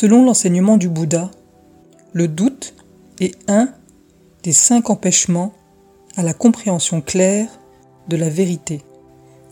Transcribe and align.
Selon 0.00 0.24
l'enseignement 0.24 0.78
du 0.78 0.88
Bouddha, 0.88 1.30
le 2.14 2.26
doute 2.26 2.72
est 3.20 3.36
un 3.50 3.68
des 4.42 4.54
cinq 4.54 4.88
empêchements 4.88 5.52
à 6.16 6.22
la 6.22 6.32
compréhension 6.32 7.02
claire 7.02 7.50
de 8.08 8.16
la 8.16 8.30
vérité 8.30 8.80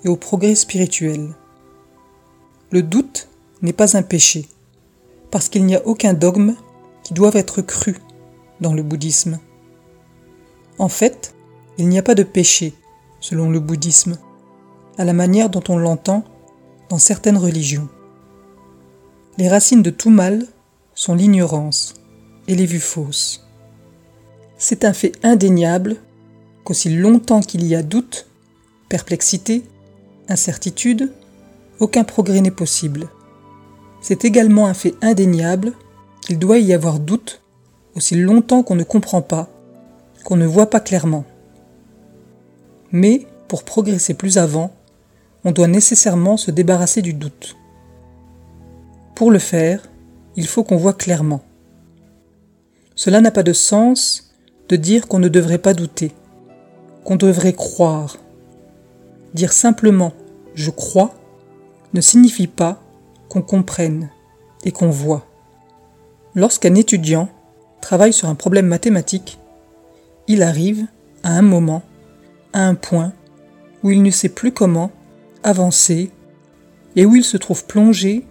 et 0.06 0.08
au 0.08 0.16
progrès 0.16 0.54
spirituel. 0.54 1.34
Le 2.71 2.82
doute 2.82 3.29
n'est 3.61 3.74
pas 3.74 3.98
un 3.98 4.03
péché, 4.03 4.48
parce 5.30 5.50
qu'il 5.50 5.66
n'y 5.66 5.77
a 5.77 5.87
aucun 5.87 6.14
dogme 6.14 6.55
qui 7.03 7.12
doive 7.12 7.37
être 7.37 7.61
cru 7.61 7.99
dans 8.62 8.73
le 8.73 8.83
bouddhisme. 8.83 9.41
En 10.79 10.89
fait, 10.89 11.35
il 11.77 11.91
n'y 11.91 11.99
a 11.99 12.03
pas 12.03 12.15
de 12.15 12.23
péché, 12.23 12.73
selon 13.21 13.51
le 13.51 13.61
bouddhisme, 13.61 14.17
à 14.96 15.05
la 15.05 15.12
manière 15.12 15.51
dont 15.51 15.65
on 15.69 15.77
l'entend 15.77 16.25
dans 16.89 16.96
certaines 16.96 17.37
religions. 17.37 17.91
Les 19.39 19.48
racines 19.48 19.82
de 19.82 19.91
tout 19.91 20.11
mal 20.11 20.45
sont 20.97 21.15
l'ignorance 21.15 21.95
et 22.48 22.56
les 22.56 22.66
vues 22.66 22.80
fausses. 22.80 23.47
C'est 24.56 24.84
un 24.84 24.92
fait 24.92 25.12
indéniable 25.23 25.98
qu'aussi 26.64 26.88
longtemps 26.88 27.38
qu'il 27.38 27.64
y 27.64 27.77
a 27.77 27.84
doute, 27.84 28.27
perplexité, 28.88 29.62
incertitude, 30.28 31.12
aucun 31.78 32.02
progrès 32.02 32.41
n'est 32.41 32.51
possible. 32.51 33.09
C'est 34.02 34.24
également 34.24 34.66
un 34.66 34.74
fait 34.74 34.95
indéniable 35.02 35.73
qu'il 36.20 36.41
doit 36.41 36.59
y 36.59 36.73
avoir 36.73 36.98
doute 36.98 37.41
aussi 37.95 38.16
longtemps 38.16 38.64
qu'on 38.64 38.75
ne 38.75 38.83
comprend 38.83 39.23
pas, 39.23 39.48
qu'on 40.25 40.36
ne 40.36 40.47
voit 40.47 40.69
pas 40.69 40.80
clairement. 40.80 41.25
Mais, 42.91 43.28
pour 43.47 43.62
progresser 43.62 44.14
plus 44.14 44.36
avant, 44.36 44.75
on 45.45 45.52
doit 45.52 45.69
nécessairement 45.69 46.36
se 46.36 46.50
débarrasser 46.50 47.02
du 47.02 47.12
doute. 47.14 47.55
Pour 49.18 49.32
le 49.32 49.40
faire, 49.40 49.82
il 50.36 50.46
faut 50.46 50.62
qu'on 50.62 50.77
voit 50.77 50.92
clairement. 50.92 51.40
Cela 52.94 53.20
n'a 53.20 53.33
pas 53.33 53.42
de 53.42 53.52
sens 53.52 54.33
de 54.69 54.77
dire 54.77 55.08
qu'on 55.08 55.19
ne 55.19 55.27
devrait 55.27 55.58
pas 55.58 55.75
douter, 55.75 56.12
qu'on 57.02 57.16
devrait 57.16 57.52
croire. 57.52 58.19
Dire 59.34 59.52
simplement 59.52 60.12
je 60.55 60.70
crois 60.70 61.12
ne 61.94 62.00
signifie 62.00 62.47
pas 62.47 62.80
qu'on 63.28 63.42
comprenne 63.42 64.08
et 64.62 64.70
qu'on 64.70 64.91
voit. 64.91 65.27
Lorsqu'un 66.36 66.77
étudiant 66.77 67.28
travaille 67.80 68.12
sur 68.12 68.28
un 68.28 68.36
problème 68.36 68.69
mathématique, 68.69 69.41
il 70.28 70.44
arrive 70.44 70.86
à 71.25 71.30
un 71.30 71.42
moment, 71.42 71.82
à 72.53 72.60
un 72.60 72.77
point 72.77 73.12
où 73.82 73.91
il 73.91 74.00
ne 74.00 74.12
sait 74.12 74.28
plus 74.28 74.53
comment 74.53 74.92
avancer 75.42 76.12
et 76.94 77.05
où 77.05 77.16
il 77.16 77.25
se 77.25 77.36
trouve 77.36 77.64
plongé 77.64 78.25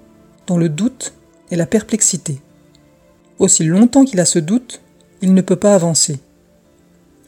dans 0.48 0.58
le 0.58 0.70
doute 0.70 1.14
et 1.52 1.56
la 1.56 1.66
perplexité. 1.66 2.42
Aussi 3.40 3.64
longtemps 3.64 4.06
qu'il 4.06 4.20
a 4.20 4.26
ce 4.26 4.40
doute, 4.40 4.82
il 5.22 5.34
ne 5.34 5.42
peut 5.42 5.56
pas 5.56 5.76
avancer. 5.76 6.20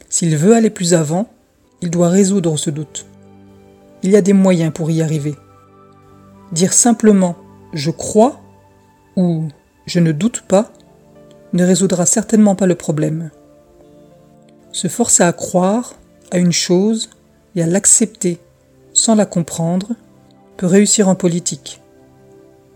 S'il 0.08 0.36
veut 0.36 0.54
aller 0.54 0.70
plus 0.70 0.94
avant, 0.94 1.30
il 1.82 1.90
doit 1.90 2.08
résoudre 2.08 2.56
ce 2.56 2.70
doute. 2.70 3.06
Il 4.02 4.10
y 4.10 4.16
a 4.16 4.22
des 4.22 4.32
moyens 4.32 4.72
pour 4.72 4.90
y 4.90 5.02
arriver. 5.02 5.36
Dire 6.52 6.72
simplement 6.72 7.36
je 7.72 7.90
crois 7.90 8.40
ou 9.16 9.48
je 9.86 10.00
ne 10.00 10.12
doute 10.12 10.42
pas 10.48 10.72
ne 11.52 11.64
résoudra 11.64 12.06
certainement 12.06 12.54
pas 12.54 12.66
le 12.66 12.74
problème. 12.74 13.30
Se 14.72 14.88
forcer 14.88 15.22
à 15.22 15.32
croire 15.32 15.94
à 16.30 16.38
une 16.38 16.52
chose 16.52 17.10
et 17.56 17.62
à 17.62 17.66
l'accepter 17.66 18.38
sans 18.92 19.14
la 19.14 19.26
comprendre 19.26 19.90
peut 20.56 20.66
réussir 20.66 21.08
en 21.08 21.14
politique, 21.14 21.79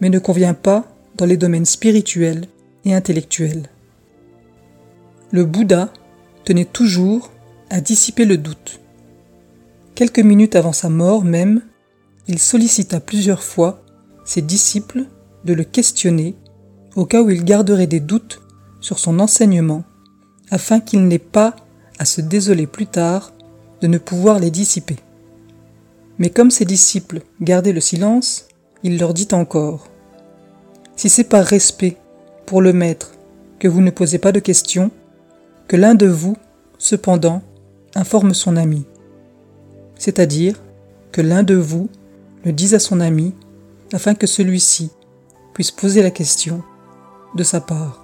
mais 0.00 0.11
ne 0.11 0.19
convient 0.19 0.55
pas 0.55 0.84
dans 1.17 1.27
les 1.27 1.37
domaines 1.37 1.64
spirituels 1.64 2.47
et 2.84 2.95
intellectuels. 2.95 3.69
Le 5.31 5.45
Bouddha 5.45 5.92
tenait 6.45 6.64
toujours 6.64 7.31
à 7.70 7.81
dissiper 7.81 8.25
le 8.25 8.37
doute. 8.37 8.81
Quelques 9.94 10.21
minutes 10.21 10.56
avant 10.56 10.72
sa 10.72 10.88
mort 10.88 11.25
même, 11.25 11.62
il 12.27 12.38
sollicita 12.38 13.00
plusieurs 13.00 13.43
fois 13.43 13.83
ses 14.25 14.43
disciples 14.43 15.04
de 15.44 15.53
le 15.53 15.65
questionner 15.65 16.37
au 16.97 17.04
cas 17.06 17.22
où 17.22 17.31
il 17.31 17.44
garderait 17.44 17.87
des 17.87 18.00
doutes 18.00 18.41
sur 18.81 18.99
son 18.99 19.19
enseignement, 19.19 19.84
afin 20.50 20.81
qu'il 20.81 21.06
n'ait 21.06 21.19
pas 21.19 21.56
à 21.99 22.04
se 22.04 22.21
désoler 22.21 22.66
plus 22.66 22.87
tard 22.87 23.33
de 23.81 23.87
ne 23.87 23.99
pouvoir 23.99 24.38
les 24.38 24.50
dissiper. 24.50 24.97
Mais 26.19 26.31
comme 26.31 26.50
ses 26.50 26.65
disciples 26.65 27.22
gardaient 27.41 27.72
le 27.72 27.81
silence, 27.81 28.47
il 28.84 28.99
leur 28.99 29.15
dit 29.15 29.28
encore 29.33 29.89
Si 30.95 31.09
c'est 31.09 31.25
par 31.25 31.45
respect 31.45 31.97
pour 32.47 32.61
le 32.62 32.72
maître 32.72 33.12
que 33.59 33.67
vous 33.67 33.81
ne 33.81 33.91
posez 33.91 34.19
pas 34.19 34.31
de 34.31 34.41
questions, 34.41 34.91
que 35.67 35.77
l'un 35.77 35.95
de 35.95 36.06
vous, 36.06 36.37
cependant, 36.78 37.43
informe 37.95 38.34
son 38.34 38.56
ami. 38.56 38.84
C'est-à-dire 39.97 40.62
que 41.11 41.22
l'un 41.22 41.43
de 41.43 41.55
vous 41.55 41.89
le 42.45 42.53
dise 42.53 42.75
à 42.75 42.78
son 42.78 43.00
ami 43.00 43.34
afin 43.93 44.15
que 44.15 44.27
celui-ci 44.27 44.91
puisse 45.55 45.71
poser 45.71 46.03
la 46.03 46.11
question 46.11 46.62
de 47.34 47.43
sa 47.43 47.61
part. 47.61 48.03